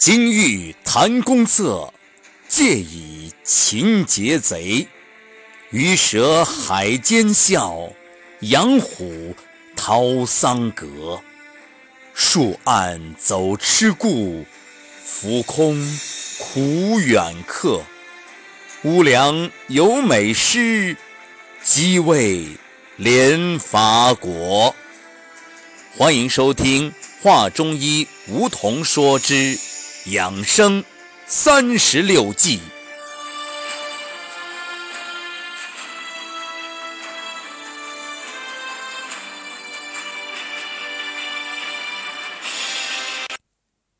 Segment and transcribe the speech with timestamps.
[0.00, 1.92] 金玉谈公策，
[2.48, 4.86] 借以擒劫贼；
[5.68, 7.92] 鱼蛇海间笑，
[8.40, 9.36] 羊虎
[9.76, 11.20] 掏桑阁。
[12.14, 14.46] 树暗走痴故，
[15.04, 15.78] 浮空
[16.38, 17.82] 苦远客。
[18.84, 20.96] 乌梁有美诗，
[21.62, 22.46] 鸡为
[22.96, 24.74] 连伐国。
[25.94, 26.90] 欢迎收听
[27.20, 29.58] 《画中医梧桐说之
[30.06, 30.82] 养生
[31.26, 32.58] 三十六计》。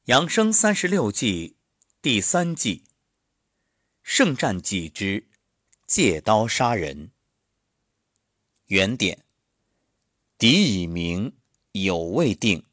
[0.06, 1.56] 养生三十六计
[2.00, 2.84] 第三计：
[4.02, 5.28] 圣战计之
[5.86, 7.10] 借刀杀人。
[8.66, 9.22] 原点：
[10.38, 11.36] 敌已明。
[11.72, 12.64] 有未定，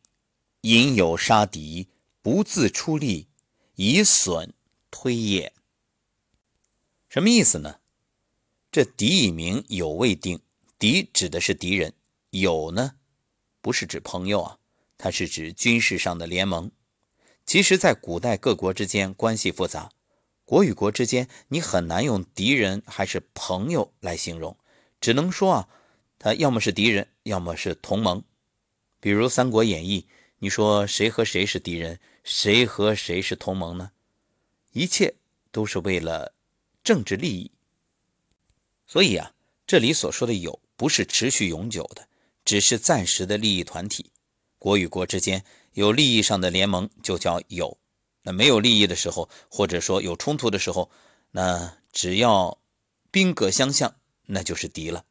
[0.61, 1.87] 因有杀敌，
[2.29, 3.29] 不自出力，
[3.75, 4.53] 以损
[4.91, 5.53] 推也。
[7.07, 7.79] 什么意思呢？
[8.69, 10.41] 这敌已明，有未定。
[10.77, 11.93] 敌指的是敌人，
[12.31, 12.95] 有呢，
[13.61, 14.57] 不是指朋友啊，
[14.97, 16.69] 它是指军事上的联盟。
[17.45, 19.93] 其实，在古代各国之间关系复杂，
[20.43, 24.57] 国与国之间你很难用敌人还是朋友来形容，
[24.99, 25.69] 只能说啊，
[26.19, 28.21] 他要么是敌人，要么是同盟。
[28.99, 30.01] 比如《三国演义》，
[30.39, 33.93] 你说谁和谁是敌人，谁和谁是同盟呢？
[34.73, 35.15] 一切
[35.49, 36.33] 都是为了
[36.83, 37.49] 政治利益。
[38.85, 39.33] 所以啊，
[39.65, 42.09] 这里所说的友不是持续永久的，
[42.43, 44.11] 只是暂时的利益团体。
[44.59, 47.77] 国与国之间有利益上的联盟就叫友，
[48.23, 50.91] 那没有利益的时候，或者说有冲突的时候，
[51.31, 52.59] 那只要
[53.09, 55.05] 兵戈相向，那就是敌了。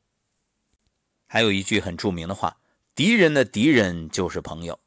[1.26, 2.58] 还有一句很著名的话。
[2.94, 4.78] 敌人的敌人就是朋友！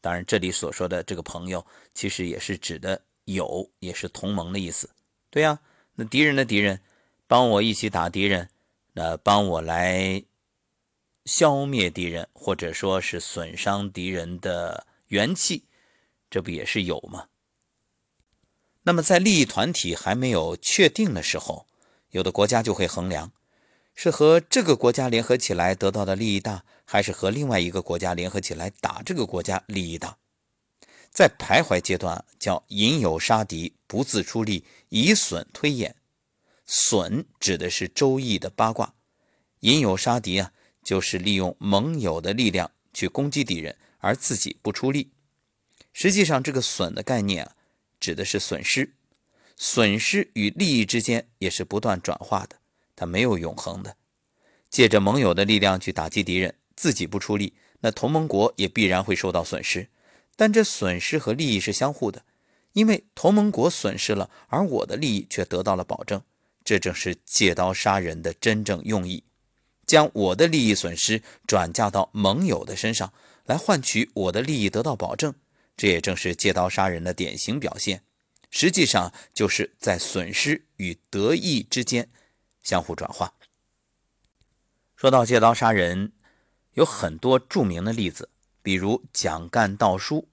[0.00, 4.88] 当然，这里所说的这个朋友，其实也是指的友，也是同盟的意思。
[5.28, 5.60] 对呀，
[5.94, 6.80] 那敌人的敌人，
[7.26, 8.48] 帮我一起打敌人，
[8.94, 10.24] 那帮我来
[11.26, 15.64] 消灭敌人，或者说是损伤敌人的元气，
[16.30, 17.28] 这不也是友吗？
[18.82, 21.66] 那么，在利益团体还没有确定的时候，
[22.10, 23.30] 有的国家就会衡量。
[24.02, 30.16] 是和这个国家联合起来得到的利益大，还是和另外一个国家联合起来打这个国家利益大？
[31.10, 35.96] 在徘徊阶段叫引诱杀敌，不自出力，以损推演。
[36.64, 38.94] 损指的是周易的八卦，
[39.58, 40.50] 引诱杀敌啊，
[40.82, 45.10] 就是利用盟友的力量去攻击敌人，而自己不出力。
[45.92, 47.52] 实际上，这个损的概念啊，
[48.00, 48.94] 指的是损失，
[49.58, 52.59] 损失与利益之间也是不断转化的。
[53.00, 53.96] 他没有永恒的，
[54.68, 59.88] 借着盟友的力量去打击敌人，自己不出力，那同盟国也必然会受到损失。
[60.36, 62.22] 但这损失和利益是相互的，
[62.74, 66.20] 因为同盟国损失了，而我的利益却得到了保证。
[66.62, 69.24] 这正是借刀杀人的真正用意，
[69.86, 73.14] 将我的利益损失转嫁到盟友的身上，
[73.46, 75.32] 来换取我的利益得到保证。
[75.74, 78.02] 这也正是借刀杀人的典型表现，
[78.50, 82.10] 实际上就是在损失与得益之间。
[82.62, 83.32] 相互转化。
[84.96, 86.12] 说到借刀杀人，
[86.74, 88.28] 有很多著名的例子，
[88.62, 90.28] 比如蒋干盗书，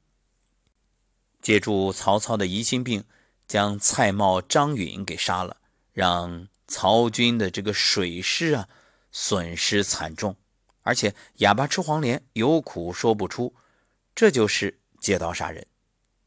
[1.42, 3.06] 借助曹操的疑心病，
[3.48, 5.58] 将蔡瑁、张允给杀了，
[5.94, 8.68] 让曹军的这个水师啊
[9.12, 10.36] 损失惨重，
[10.82, 13.56] 而且哑巴吃黄连，有苦说不出，
[14.14, 15.66] 这就是借刀杀人。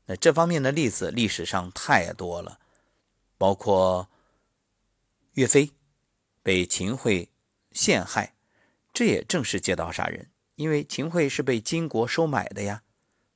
[0.06, 2.58] 那这方面的例子历史上太多了，
[3.36, 4.08] 包括
[5.34, 5.70] 岳飞。
[6.42, 7.28] 被秦桧
[7.72, 8.34] 陷害，
[8.92, 10.30] 这也正是借刀杀人。
[10.56, 12.82] 因为秦桧是被金国收买的呀，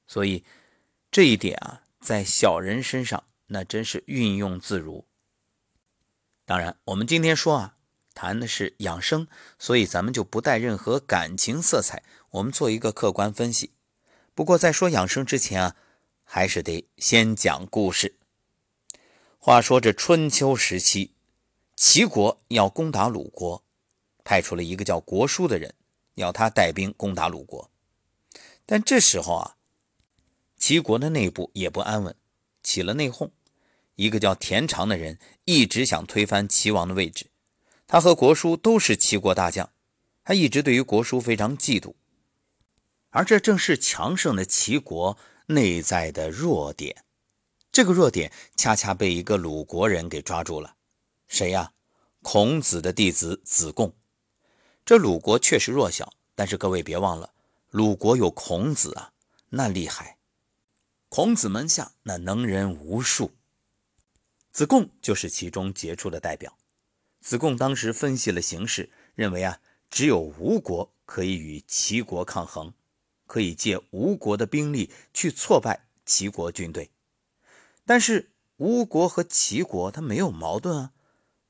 [0.07, 0.45] 所以
[1.11, 5.07] 这一点啊，在小人身上那真是运用自如。
[6.45, 7.77] 当然，我们今天说啊，
[8.13, 9.27] 谈的是养生，
[9.59, 13.73] 所以咱们就不带任何感情色彩，我们做一个客观分析。
[14.35, 15.77] 不过在说养生之前啊，
[16.25, 18.17] 还是得先讲故事。
[19.39, 21.14] 话说这春秋时期。
[21.77, 23.63] 齐国要攻打鲁国，
[24.23, 25.75] 派出了一个叫国叔的人，
[26.15, 27.71] 要他带兵攻打鲁国。
[28.65, 29.57] 但这时候啊，
[30.57, 32.15] 齐国的内部也不安稳，
[32.63, 33.31] 起了内讧。
[33.97, 37.27] 一个叫田常的人一直想推翻齐王的位置，
[37.87, 39.71] 他和国叔都是齐国大将，
[40.25, 41.95] 他一直对于国叔非常嫉妒。
[43.11, 45.17] 而这正是强盛的齐国
[45.47, 47.05] 内在的弱点，
[47.71, 50.75] 这个弱点恰恰被一个鲁国人给抓住了。
[51.35, 51.73] 谁呀？
[52.23, 53.93] 孔子的弟子子贡。
[54.85, 57.35] 这鲁国确实弱小，但是各位别忘了，
[57.71, 59.13] 鲁国有孔子啊，
[59.49, 60.19] 那厉害。
[61.09, 63.33] 孔子门下那能人无数，
[64.53, 66.57] 子贡就是其中杰出的代表。
[67.21, 69.61] 子贡当时分析了形势，认为啊，
[69.91, 72.73] 只有吴国可以与齐国抗衡，
[73.27, 76.93] 可以借吴国的兵力去挫败齐国军队。
[77.85, 80.93] 但是吴国和齐国他没有矛盾啊，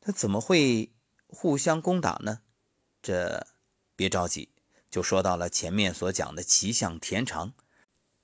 [0.05, 0.91] 他怎么会
[1.27, 2.41] 互相攻打呢？
[3.01, 3.47] 这
[3.97, 4.51] 别着急，
[4.91, 7.55] 就说到了前面所讲的齐相田常。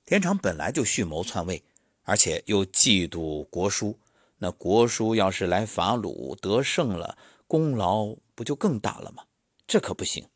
[0.05, 1.65] 田常本来就蓄谋篡位，
[2.03, 3.99] 而且又嫉妒国叔。
[4.37, 7.17] 那国叔要是来伐鲁得胜了，
[7.47, 9.25] 功劳不就更大了吗？
[9.67, 10.29] 这可不行。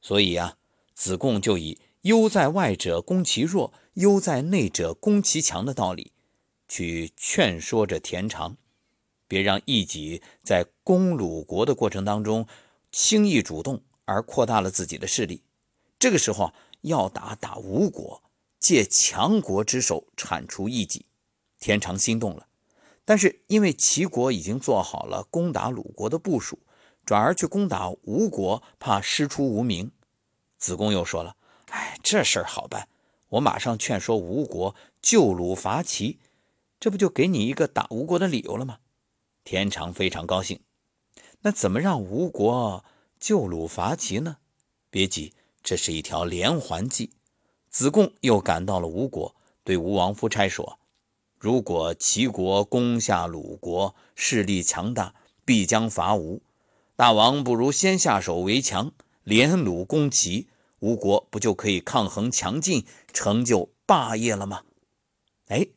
[0.00, 0.56] 所以啊，
[0.94, 6.12] 子贡就以“忧在外者攻其弱，忧在内者攻其强”的道理，
[6.66, 8.56] 去劝说着田常，
[9.28, 12.48] 别让义己在攻鲁国的过程当中
[12.90, 15.42] 轻易主动，而扩大了自己的势力。
[15.98, 18.22] 这个时候要打打吴国，
[18.58, 21.06] 借强国之手铲除异己。
[21.60, 22.46] 田常心动了。
[23.04, 26.58] 但是因为齐国已经做好了攻打鲁国的部署，
[27.04, 29.90] 转而去攻打吴国，怕师出无名。
[30.58, 31.36] 子贡又说了
[31.70, 32.88] ：“哎，这事儿好办，
[33.30, 36.18] 我马上劝说吴国救鲁伐齐，
[36.78, 38.78] 这不就给你一个打吴国的理由了吗？”
[39.48, 40.60] 田常非常高兴。
[41.40, 42.84] 那怎么让吴国
[43.18, 44.36] 救鲁伐齐呢？
[44.90, 47.12] 别急，这是一条连环计。
[47.70, 49.34] 子贡又赶到了吴国，
[49.64, 50.78] 对吴王夫差说。
[51.38, 55.14] 如果齐国攻下鲁国，势力强大，
[55.46, 56.42] 必将伐吴。
[56.94, 58.92] 大王不如先下手为强，
[59.24, 60.48] 连鲁攻齐，
[60.80, 62.84] 吴国不就可以抗衡强劲，
[63.14, 64.64] 成就霸业了吗？
[65.46, 65.68] 哎，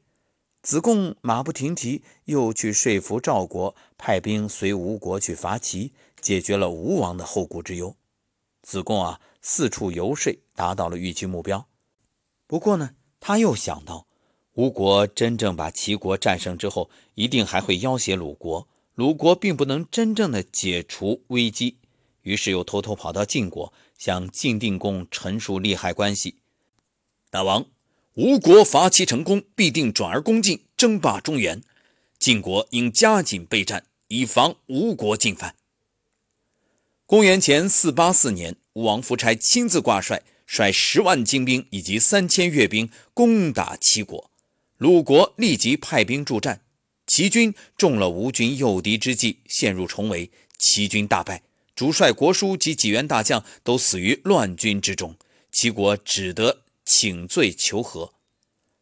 [0.61, 5.91] 子贡马不停蹄，又去说服赵国派兵随吴国去伐齐，
[6.21, 7.95] 解决了吴王的后顾之忧。
[8.61, 11.67] 子贡啊，四处游说，达到了预期目标。
[12.45, 14.07] 不过呢，他又想到。
[14.53, 21.77] 吴国真正把齐国战胜之后，一定还会要挟鲁国，鲁国并不能真正的解除危机，
[22.21, 26.35] 于是又偷偷跑到晋国，向晋定公陈述利害关系。
[27.29, 27.65] 大王，
[28.15, 31.63] 吴国伐齐成功，必定转而攻晋，争霸中原，
[32.19, 35.55] 晋国应加紧备战，以防吴国进犯。
[37.05, 44.29] 公元前四八四年，吴王夫差亲自挂帅，率十万精兵以及三千阅兵攻打齐国。
[44.77, 46.63] 鲁国立即派兵助战，
[47.07, 51.43] 齐军中了吴军诱敌之计，陷入重围，齐军大败，
[51.73, 55.15] 主帅国书及几员大将都死于乱军之中。
[55.49, 58.11] 齐国只得请罪求和。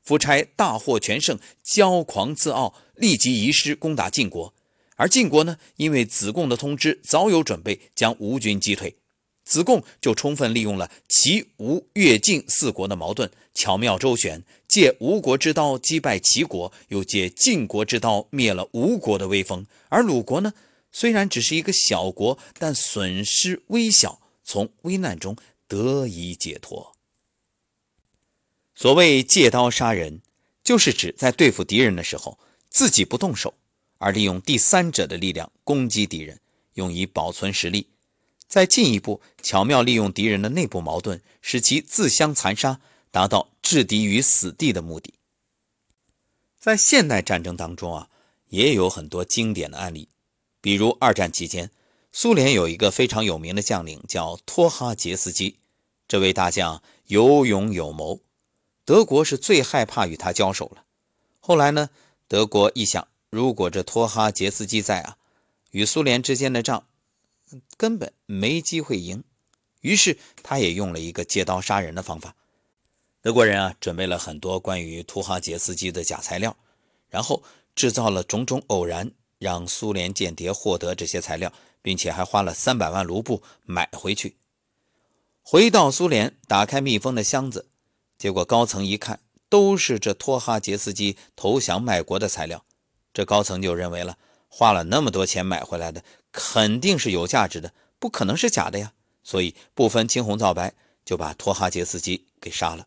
[0.01, 4.55] 夫差大获全胜，骄狂自傲，立即移师攻打晋国。
[4.95, 8.95] 而晋国呢，因为子贡的通知，早有准备，将吴军击退。
[9.45, 19.67] 子贡就充分利用了齐、吴、越、晋四国的矛盾，巧妙周旋，借吴国之刀击败齐国，又借晋国之刀灭了吴国的威风。
[19.89, 20.53] 而鲁国呢，
[20.91, 26.95] 虽然只是一个小国，但损失微小，从危难中得以解脱。
[28.81, 30.21] 所谓借刀杀人，
[30.63, 32.39] 就是指在对付敌人的时候，
[32.69, 33.53] 自己不动手，
[33.97, 36.39] 而利用第三者的力量攻击敌人，
[36.75, 37.87] 用以保存实力。
[38.47, 42.79] 再进一步巧妙利用敌人的内部矛盾，使其自相残杀，
[43.11, 45.13] 达到置敌于死地的目的。
[46.57, 48.07] 在现代战争当中啊，
[48.47, 50.07] 也有很多经典的案例，
[50.61, 51.69] 比如二战期间，
[52.13, 55.57] 苏联有一个非常有名的将领叫托哈杰斯基，
[56.07, 58.21] 这位大将有勇有谋，
[58.89, 60.83] 德国是最害怕与他交手了。
[61.39, 61.91] 后来呢，
[62.27, 65.17] 德国一想，如果这托哈杰斯基在啊，
[65.69, 66.87] 与苏联之间的仗。
[67.77, 69.23] 根本没机会赢，
[69.81, 72.35] 于是他也用了一个借刀杀人的方法。
[73.21, 76.57] 德国人啊，准备了很多关于托哈杰斯基的假材料，
[77.09, 77.43] 然后
[77.75, 81.53] 制造了种种偶然，让苏联间谍获得这些材料，
[81.83, 84.35] 并且还花了三百万卢布买回去。
[85.43, 87.67] 回到苏联，打开密封的箱子，
[88.19, 92.63] 结果高层一看，都是这托哈杰斯基投降卖国的材料。
[93.11, 94.17] 这高层就认为了，
[94.49, 96.03] 花了那么多钱买回来的。
[96.31, 98.93] 肯定是有价值的，不可能是假的呀！
[99.23, 102.85] 所以不分青红皂白，就把托哈杰斯基给杀了。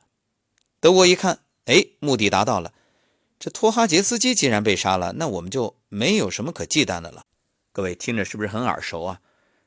[0.78, 2.72] 德国一看，哎，目的达到了。
[3.40, 7.24] 这托哈杰斯基既然被杀了，那我们就没有什么可忌惮的了。
[7.72, 9.20] 各位听着是不是很耳熟啊？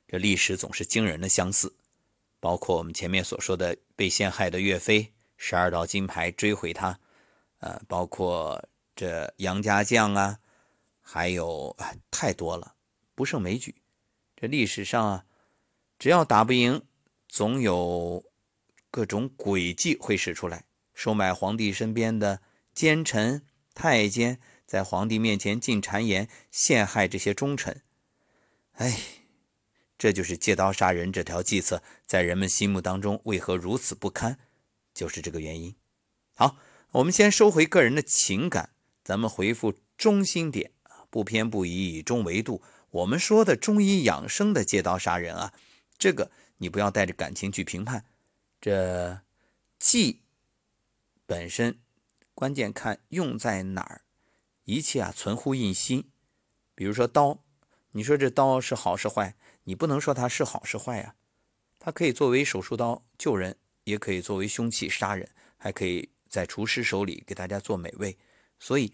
[0.07, 1.75] 这历史总是惊人的相似，
[2.39, 6.99] 包括我们前面所说的被陷害的岳飞，十二道金牌追回他，
[7.59, 8.63] 呃，包括
[8.95, 10.39] 这杨家将啊，
[11.01, 11.75] 还有
[12.09, 12.75] 太多了。
[13.13, 13.75] 不胜枚举，
[14.35, 15.25] 这历史上啊，
[15.97, 16.83] 只要打不赢，
[17.27, 18.23] 总有
[18.91, 20.65] 各种诡计会使出来。
[20.93, 22.41] 收买皇帝身边的
[22.73, 27.81] 奸臣、太监在皇帝面前进谗言，陷害这些忠臣。
[28.73, 28.97] 哎，
[29.97, 34.39] 这就是借刀杀人这条计策，在人们心目当中为何如此不堪，
[34.95, 35.75] 就是这个原因。
[36.33, 36.57] 好，
[36.93, 38.71] 我们先收回个人的情感，
[39.03, 40.71] 咱们回复中心点
[41.11, 42.63] 不偏不倚，以中为度。
[42.89, 45.53] 我们说的中医养生的借刀杀人啊，
[45.99, 48.05] 这个你不要带着感情去评判。
[48.59, 49.21] 这
[49.77, 50.21] 计
[51.27, 51.77] 本身
[52.33, 54.01] 关键看用在哪儿，
[54.63, 56.09] 一切啊存乎一心。
[56.73, 57.41] 比如说刀。
[57.91, 59.37] 你说这刀是好是坏？
[59.63, 61.15] 你不能说它是好是坏呀。
[61.79, 68.17] 它可以作为手术刀救人，也可以作为凶器杀人，还可以在厨师手里给大家做美味。
[68.59, 68.91] 所以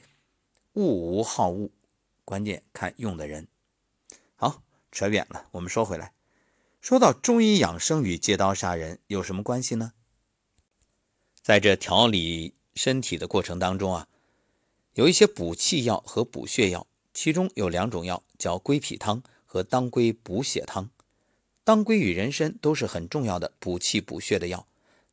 [0.74, 1.72] 物无好物，
[2.24, 3.48] 关键看用的人。
[4.36, 6.14] 好，扯远了，我们说回来，
[6.80, 9.94] 说到中医养生与借刀杀人有什么关系呢？
[11.42, 14.08] 在这调理身体的过程当中啊，
[14.94, 16.86] 有一些补气药和补血药。
[17.14, 20.90] 其中有两种药，叫归脾汤和当归补血汤。
[21.66, 24.66] 当归与人参都是很重要的补气补血的药，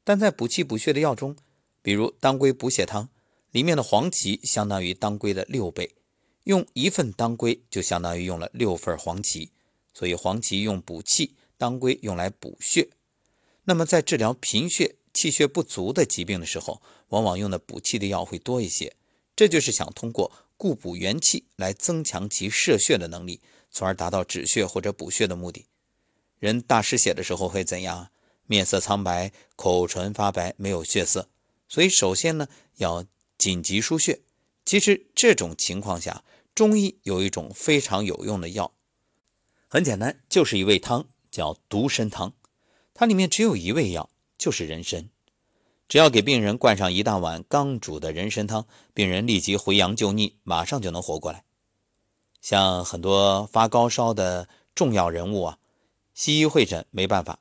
[0.08, 1.36] 但在补气补血的药中，
[1.82, 3.10] 比如当归补血汤
[3.50, 5.96] 里面的黄芪相当于当归的六倍，
[6.44, 9.50] 用一份当归就相当于用了六份黄芪，
[9.92, 12.88] 所以黄芪用补气，当归用来补血。
[13.64, 18.96] 那么在治疗贫血、气血不足的疾病的时候，往往用的补气的药会多一些，
[19.36, 20.32] 这就是想通过。
[20.56, 25.66] 固补元气来增强其摄血的能力，从而达到止血或者补血的目的。
[26.38, 28.08] 人大失血的时候会怎样？
[28.48, 31.28] 面色苍白，口唇发白，没有血色。
[31.68, 33.04] 所以首先呢，要
[33.38, 34.22] 紧急输血。
[34.64, 36.24] 其实这种情况下，
[36.54, 38.72] 中医有一种非常有用的药，
[39.68, 42.32] 很简单，就是一味汤，叫独参汤。
[42.94, 45.08] 它里面只有一味药，就是人参。
[45.86, 51.44] 只要给病人灌上一大碗刚煮的人参汤，病人立即回阳救逆，马上就能活过来。
[52.40, 55.58] 像很多发高烧的重要人物啊，
[56.14, 57.38] 西医会诊没办法，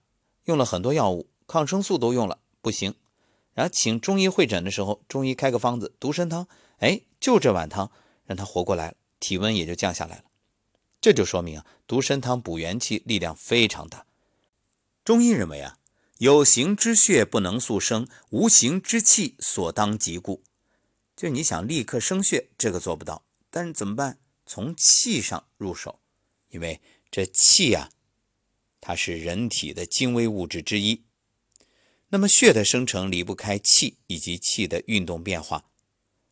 [0.48, 2.96] 用了很多药物，抗生素都用了不行，
[3.54, 6.48] 然后请中医会诊的时候，中医开个方子独参汤，
[6.80, 7.92] 哎，就这碗汤
[8.25, 10.24] 让他活过来了，体温也就降下来了。
[11.00, 14.06] 这就说明啊，独参汤补元气力量非常大。
[15.06, 15.77] 中医认为啊。
[16.20, 20.42] 有形之血不能速生，无形之气所当即固。
[21.16, 23.22] 就你想立刻生血，这个做不到。
[23.51, 24.18] 但是怎么办？
[24.44, 26.00] 从气上入手，
[26.50, 27.92] 因为这气呀，
[28.88, 31.03] 它是人体的精微物质之一。
[32.08, 35.60] 那么血的生成离不开气以及气的运动变化。《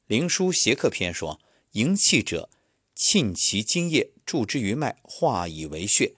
[0.07, 1.41] 灵枢·邪客篇》说
[1.73, 2.49] ：“营气者，
[2.95, 6.13] 沁其津液，注之于脉，化以为血。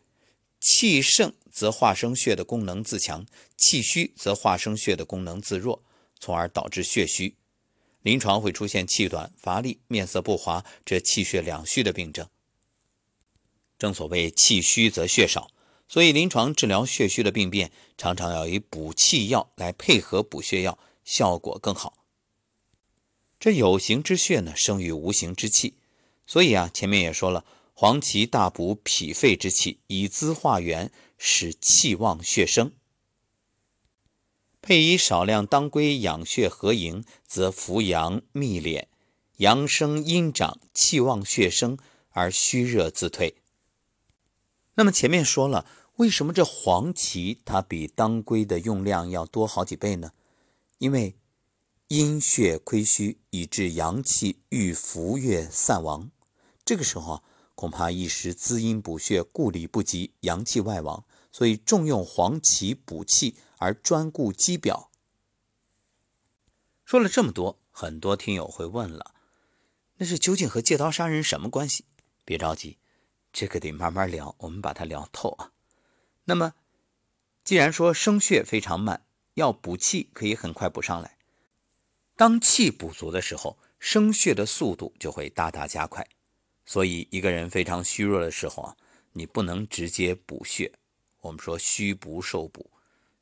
[0.60, 3.26] 气盛。”则化生血的功能自强，
[3.58, 5.84] 气虚则化生血的功能自弱，
[6.20, 7.36] 从而导致血虚。
[8.04, 12.30] 临床会出现气短、乏力、面色不滑这气血两虚的病症。
[13.80, 15.50] 正所谓气虚则血少，
[15.88, 22.06] 所以临床治疗血虚的病变，常常要以补气药来配合补血药，效果更好。
[23.40, 25.76] 这有形之血呢，生于无形之气，
[26.26, 30.92] 所以啊，前面也说了，黄芪大补脾肺之气，以滋化元。
[31.20, 32.74] 使气旺血生，
[34.62, 38.86] 配以少量当归养血和营，则扶阳密敛，
[39.38, 41.76] 阳生阴长，气旺血生，
[42.12, 43.38] 而虚热自退。
[44.78, 45.66] 那么前面说了，
[45.98, 50.14] 为什么这黄芪它比当归的用量要多好几倍呢？
[50.78, 51.18] 因为
[51.90, 56.10] 阴血亏虚，以致阳气欲浮越散亡，
[56.64, 57.24] 这个时候啊。
[57.60, 64.92] 恐怕一时滋阴补血故里不及，阳气外亡，所以重用黄芪补气，而专顾肌表。
[66.86, 69.16] 说了这么多，很多听友会问了：
[69.96, 71.86] 那是究竟和借刀杀人什么关系？
[72.24, 72.78] 别着急，
[73.40, 75.52] 这个得慢慢聊，我们把它聊透啊。
[76.24, 76.56] 那么，
[77.44, 81.20] 既然说生血非常慢，要补气可以很快补上来，
[82.16, 86.08] 当气补足的时候，生血的速度就会大大加快。
[86.66, 88.76] 所以，一个人非常虚弱的时候啊，
[89.12, 90.74] 你不能直接补血。
[91.22, 92.72] 我们说虚不受补，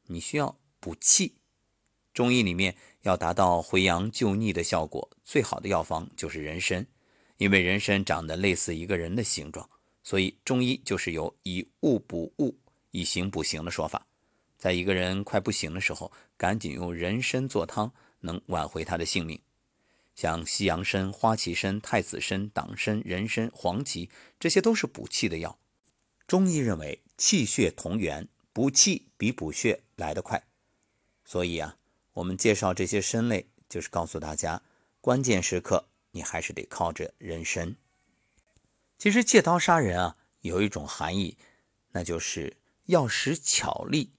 [0.06, 1.36] 你需要补气。
[2.14, 6.88] 中医里面要达到回阳救逆的效果，最好的药方就是人参，
[7.36, 9.70] 因为人参长得类似一个人的形状，
[10.06, 12.56] 所以中医就是有以物补物，
[12.92, 14.06] 以形补形的说法。
[14.56, 19.42] 在一个人快不行的时候，赶紧用人参做汤，能挽回他的性命。
[20.14, 24.10] 像西洋参、花旗参、太子参、党参、人参、黄芪，
[24.40, 25.58] 这些都是补气的药。
[26.28, 30.42] 中医认为气血同源，补气比补血来得快。
[31.26, 31.76] 所以啊，
[32.14, 34.62] 我们介绍这些参类，就是告诉大家，
[35.02, 37.76] 关键时刻你还是得靠着人参。
[38.98, 41.38] 其实借刀杀人啊，有一种含义，
[41.92, 44.12] 那就是要使巧力。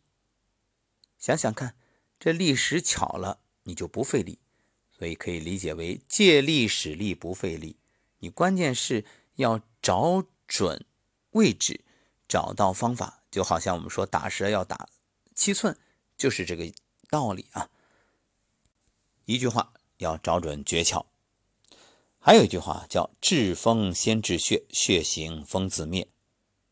[1.19, 1.77] 想想看，
[2.21, 4.39] 这力使巧了，你就不费力，
[4.97, 7.77] 所以可以理解为借力使力不费力。
[8.19, 9.05] 你关键是
[9.37, 10.85] 要找准
[11.31, 11.85] 位置，
[12.29, 14.89] 找到方法，就好像我们说打蛇要打
[15.35, 15.77] 七寸，
[16.17, 16.71] 就是这个
[17.11, 17.71] 道理啊。
[19.25, 21.07] 一句话，要找准诀窍。
[22.27, 26.09] 还有一句话叫“治风先治血，血行风自灭”，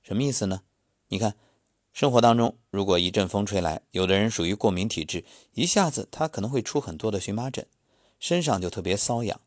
[0.03, 0.63] 什么意思呢？
[1.07, 1.37] 你看，
[1.93, 7.69] 生活当中，如果一阵风吹来，有的人属于过敏体质，一下子他可能会出很多的荨麻疹，
[8.19, 9.41] 身上就特别瘙痒。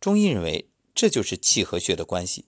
[0.00, 2.46] 中医认为这就是气和血的关系。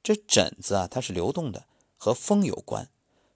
[0.00, 1.66] 这疹子啊，它是流动的，
[1.96, 2.88] 和风有关。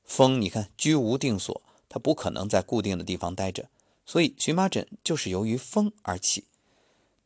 [0.05, 3.71] 风，你看居无定所，它不可能在固定的地方待着，
[4.05, 6.45] 所以荨麻疹就是由于风而起。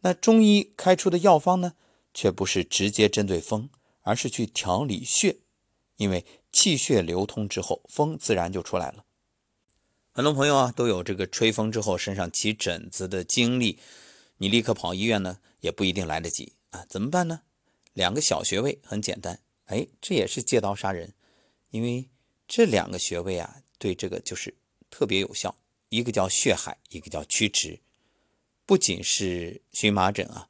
[0.00, 1.74] 那中医开出的药方呢？
[2.12, 3.68] 却不是直接针对风，
[4.02, 5.36] 而是去调理血，
[5.96, 9.04] 因为气血流通之后，风自然就出来了。
[10.12, 13.78] 很多朋友啊，都有这个吹风之后身上起疹子的经历，
[14.38, 17.42] 你立刻跑医院呢，也不一定来得及啊，怎么办呢？
[17.92, 21.14] 两个小穴位很简单，哎，这也是借刀杀人，
[21.70, 22.08] 因为
[22.48, 24.54] 这两个穴位啊，对这个就是
[24.90, 25.56] 特别有效，
[25.88, 27.80] 一个叫血海，一个叫曲池，
[28.66, 30.49] 不仅是荨麻疹啊。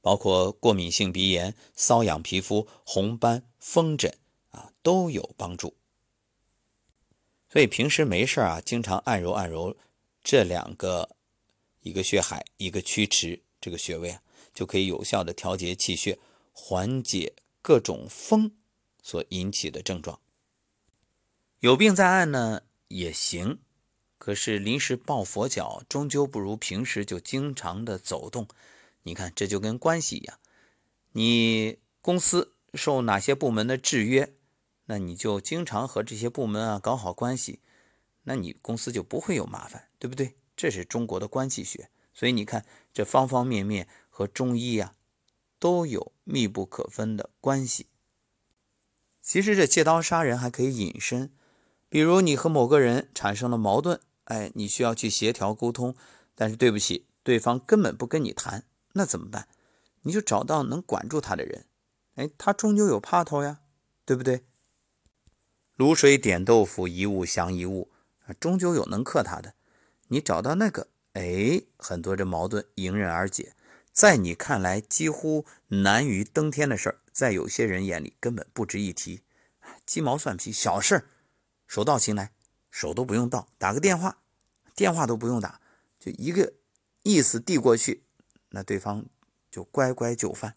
[0.00, 4.16] 包括过敏性鼻炎、瘙痒皮肤、红斑、风疹
[4.50, 5.74] 啊，都有帮助。
[7.50, 9.76] 所以平时没事啊，经常按揉按揉
[10.22, 11.16] 这两个，
[11.80, 16.18] 一个血海，一个曲池，这个穴位啊，就可以有效的调节气血，
[16.52, 18.52] 缓解各种风
[19.02, 20.20] 所引起的症状。
[21.60, 23.58] 有病在按呢也行，
[24.18, 28.46] 可是临时抱佛脚，终究不如平时就经常的走动。
[29.08, 30.38] 你看，这就跟关系一样，
[31.12, 34.34] 你公司受哪些部门的制约，
[34.84, 37.60] 那你就经常和这些部门啊搞好关系，
[38.24, 40.36] 那你公司就不会有麻烦，对不对？
[40.54, 44.94] 这是中国的关系学，所以你看，这方方面面和中医呀
[45.58, 47.86] 都有密不可分的关系。
[49.22, 51.32] 其实这借刀杀人还可以引申，
[51.88, 55.94] 比如你和某个人产生了矛盾，哎，你需要去协调沟通，
[56.34, 58.64] 但是对不起，对方根本不跟你谈。
[58.98, 59.46] 那怎么办？
[60.02, 61.66] 你就找到能管住他的人，
[62.16, 63.60] 哎，他终究有怕头呀，
[64.04, 64.44] 对不对？
[65.76, 67.92] 卤水点豆腐，一物降一物，
[68.40, 69.54] 终究有能克他的。
[70.08, 73.54] 你找到那个，哎，很多这矛盾迎刃而解。
[73.92, 79.22] 在你看来几乎难于登天的事儿，在有些人眼里根本不值一提，
[79.86, 81.04] 鸡毛蒜皮小事儿，
[81.68, 82.32] 手到擒来，
[82.70, 84.18] 手都不用到，打个电话，
[84.74, 85.60] 电话都不用打，
[86.00, 86.54] 就一个
[87.04, 88.02] 意思递过去。
[88.50, 89.06] 那对方
[89.50, 90.54] 就乖乖就范。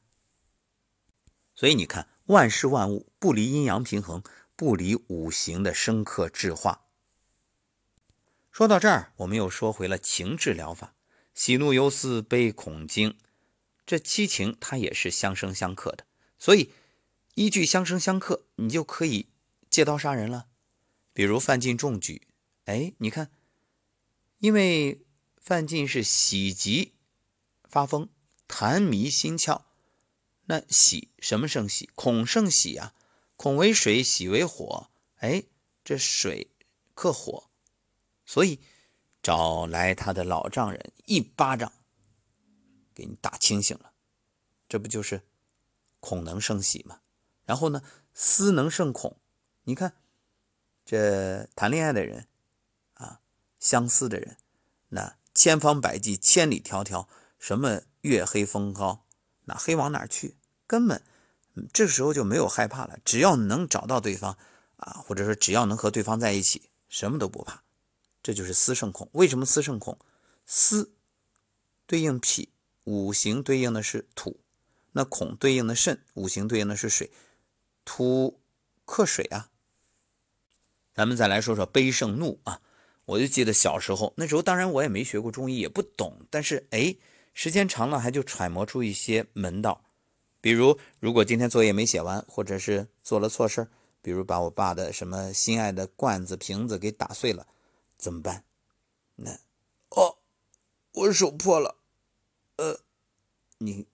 [1.54, 4.23] 所以你看，万事万物不离阴阳平衡，
[4.56, 6.86] 不离五行的生克制化。
[8.49, 10.95] 说到这儿，我们又说回了情志疗法，
[11.34, 13.17] 喜怒忧思悲恐惊，
[13.86, 16.06] 这七情它也是相生相克的。
[16.39, 16.73] 所以
[17.36, 19.27] 依据相生相克，你就可以
[19.69, 20.47] 借刀杀人了。
[21.13, 22.27] 比如范进中举，
[22.65, 23.30] 哎，你看，
[24.39, 25.06] 因为
[25.38, 26.93] 范进是喜极。
[27.71, 28.10] 发疯，
[28.49, 29.62] 痰迷心窍，
[30.47, 31.89] 那喜什么生喜？
[31.95, 32.93] 恐生喜啊！
[33.38, 34.89] 恐为水，喜为火。
[35.19, 35.45] 哎，
[35.86, 36.51] 这水
[36.93, 37.49] 克火，
[38.25, 38.60] 所以
[39.23, 41.71] 找来他的老丈人一巴掌
[42.93, 43.93] 给你打清醒了。
[44.67, 45.23] 这不就是
[46.01, 46.99] 恐能生喜吗？
[47.45, 47.81] 然后呢，
[48.13, 49.17] 思能胜恐。
[49.63, 49.95] 你看
[50.84, 52.27] 这谈恋爱的人
[52.95, 53.21] 啊，
[53.60, 54.38] 相思的人，
[54.89, 57.07] 那千方百计，千里迢迢。
[57.41, 59.04] 什么月黑风高，
[59.45, 60.36] 那黑往哪儿去？
[60.67, 61.01] 根本
[61.73, 62.99] 这时候就没有害怕了。
[63.04, 64.38] 只要能找到对方
[64.77, 67.63] 啊，或者说只要能和对方在一起，什么都不怕。
[68.21, 69.10] 这就是思胜恐。
[69.13, 69.97] 为什么思胜恐？
[70.45, 70.93] 思
[71.88, 72.49] 对应脾，
[72.84, 74.38] 五行对应的是土；
[74.91, 77.10] 那恐对应的肾，五行对应的是水。
[77.84, 78.39] 土
[78.86, 79.49] 克水啊。
[80.93, 82.62] 咱们再来说说悲胜怒啊。
[83.06, 86.95] 我就记得小时候，那时候当然我也没学过中医，也不懂，但是哎。
[87.33, 89.83] 时间长了，还就揣摩出一些门道，
[90.39, 93.67] 比如，如果今天作业没写完，或者是做了错事
[94.01, 97.47] 比如把我爸的什么心爱的罐子、瓶子给打碎了，
[97.97, 98.43] 怎么办？
[99.15, 99.31] 那，
[99.89, 100.17] 哦，
[100.93, 101.77] 我手破了，
[102.57, 102.79] 呃，
[103.59, 103.87] 你，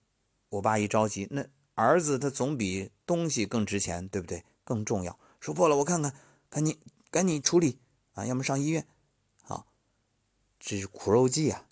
[0.48, 4.44] 我爸一着急，那儿子他总比东西更值钱，对不对？
[4.64, 6.14] 更重要，手破了，我看看，
[6.50, 6.78] 赶紧
[7.10, 7.78] 赶紧处理
[8.14, 8.86] 啊，要么上医院。
[9.42, 9.66] 好，
[10.58, 11.67] 这是苦肉计啊。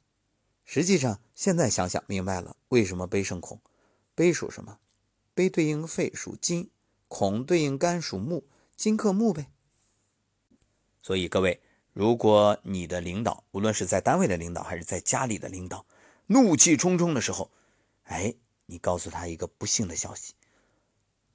[0.66, 3.60] 实际上，现在想想明白了，为什么悲生恐？
[4.16, 4.80] 悲属什么？
[5.32, 6.70] 悲对应肺属金，
[7.06, 9.52] 恐对应肝属木，金克木呗。
[11.00, 15.86] 所以各位，如果你的领导，无论是在单位的领导还是在家里的领导，
[16.26, 17.52] 怒气冲冲的时候，
[18.02, 18.34] 哎，
[18.66, 20.34] 你告诉他一个不幸的消息，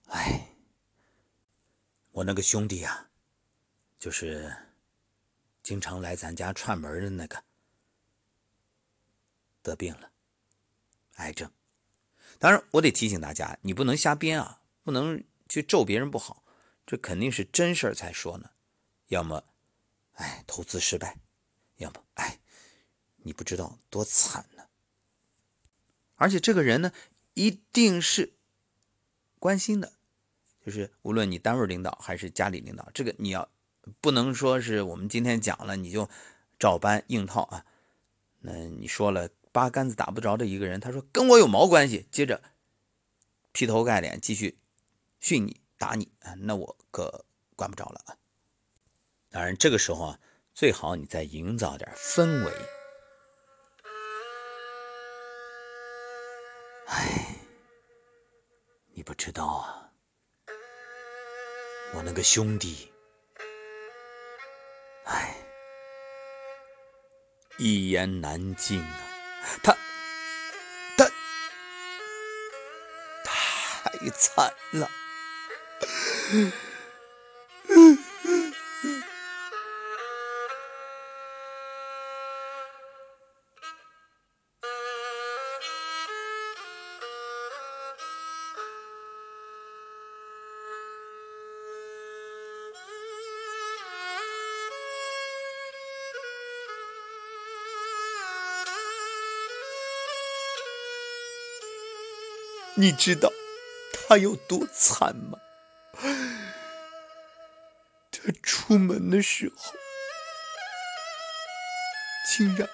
[0.07, 0.55] 哎，
[2.11, 3.07] 我那个兄弟呀，
[3.97, 4.53] 就是
[5.63, 7.41] 经常来咱家串门的那个。
[9.61, 10.11] 得病了，
[11.15, 11.51] 癌症。
[12.39, 16.43] 当然，我得提醒大家，你不能瞎编啊，不能去咒别人不好，
[16.87, 18.49] 这肯定是真事儿才说呢。
[19.07, 19.43] 要么，
[20.13, 21.13] 哎，投资失败；
[21.75, 22.39] 要么，哎，
[23.17, 24.63] 你不知道多惨呢。
[26.15, 26.91] 而且这个人呢，
[27.35, 28.33] 一定是
[29.37, 29.93] 关心的，
[30.65, 33.47] 就是无论你单位领导还是家里领导，这个你要
[33.99, 36.09] 不能说是我们今天讲了你就
[36.57, 37.65] 照搬硬套啊。
[38.39, 39.29] 那你说了。
[39.51, 42.07] 八竿子打不着的一个人，他说跟我有毛关系？
[42.11, 42.41] 接着
[43.51, 44.57] 劈头盖脸继续
[45.19, 48.17] 训你打你啊，那我可管不着了啊。
[49.29, 50.19] 当然这个时候啊，
[50.53, 52.53] 最好你再营造点氛围。
[56.87, 57.35] 哎，
[58.93, 59.91] 你不知道啊，
[61.93, 62.91] 我那个兄弟，
[65.05, 65.35] 哎，
[67.57, 69.10] 一言难尽啊。
[69.63, 69.75] 他，
[70.97, 71.09] 他
[73.23, 74.89] 太惨了。
[102.75, 103.31] 你知道
[103.93, 105.37] 他有多惨吗？
[108.11, 109.73] 他出门的时候，
[112.27, 112.69] 竟然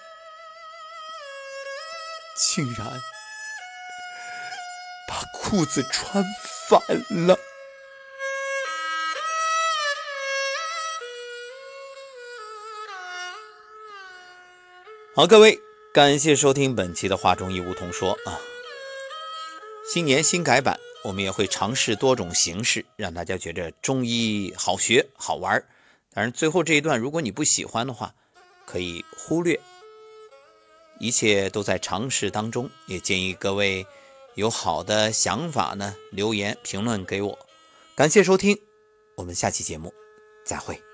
[2.35, 2.85] 竟然
[5.07, 6.23] 把裤子穿
[6.67, 6.79] 反
[7.27, 7.37] 了。
[15.15, 15.59] 好，各位，
[15.93, 18.39] 感谢收听本期的《话中医梧桐说》啊。
[19.89, 25.63] 新年新改版，我们也会尝试多种形式，让大家觉得中医好学好玩
[26.13, 28.13] 当然，最后这一段如果你不喜欢的话，
[28.65, 29.57] 可以忽略。
[30.99, 33.87] 一切都在尝试当中，也建议各位
[34.35, 37.39] 有好的想法呢，留言评论给我。
[37.95, 38.59] 感谢收听，
[39.15, 39.93] 我们下期节目
[40.45, 40.86] 再会。